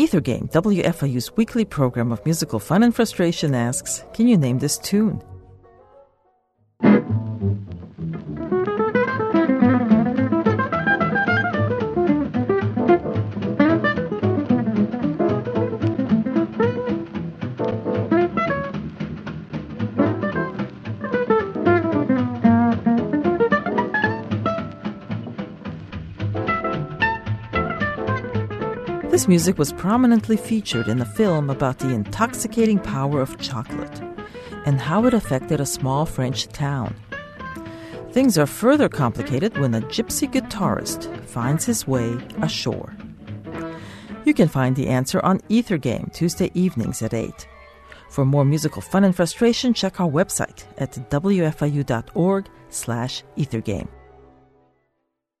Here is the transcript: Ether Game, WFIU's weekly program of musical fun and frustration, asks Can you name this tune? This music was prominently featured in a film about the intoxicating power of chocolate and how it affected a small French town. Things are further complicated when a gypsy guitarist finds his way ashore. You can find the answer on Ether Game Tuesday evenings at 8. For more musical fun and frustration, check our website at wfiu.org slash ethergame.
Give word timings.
Ether 0.00 0.22
Game, 0.22 0.48
WFIU's 0.48 1.36
weekly 1.36 1.66
program 1.66 2.10
of 2.10 2.24
musical 2.24 2.58
fun 2.58 2.82
and 2.82 2.94
frustration, 2.94 3.54
asks 3.54 4.02
Can 4.14 4.26
you 4.26 4.38
name 4.38 4.58
this 4.58 4.78
tune? 4.78 5.20
This 29.10 29.26
music 29.26 29.58
was 29.58 29.72
prominently 29.72 30.36
featured 30.36 30.86
in 30.86 31.00
a 31.00 31.04
film 31.04 31.50
about 31.50 31.80
the 31.80 31.88
intoxicating 31.88 32.78
power 32.78 33.20
of 33.20 33.36
chocolate 33.40 34.00
and 34.64 34.80
how 34.80 35.04
it 35.04 35.14
affected 35.14 35.60
a 35.60 35.66
small 35.66 36.06
French 36.06 36.46
town. 36.46 36.94
Things 38.12 38.38
are 38.38 38.46
further 38.46 38.88
complicated 38.88 39.58
when 39.58 39.74
a 39.74 39.80
gypsy 39.80 40.30
guitarist 40.30 41.24
finds 41.24 41.64
his 41.64 41.88
way 41.88 42.16
ashore. 42.40 42.94
You 44.24 44.32
can 44.32 44.46
find 44.46 44.76
the 44.76 44.86
answer 44.86 45.18
on 45.24 45.40
Ether 45.48 45.76
Game 45.76 46.08
Tuesday 46.14 46.52
evenings 46.54 47.02
at 47.02 47.12
8. 47.12 47.48
For 48.10 48.24
more 48.24 48.44
musical 48.44 48.80
fun 48.80 49.02
and 49.02 49.16
frustration, 49.16 49.74
check 49.74 50.00
our 50.00 50.08
website 50.08 50.66
at 50.78 50.92
wfiu.org 51.10 52.48
slash 52.68 53.24
ethergame. 53.36 53.88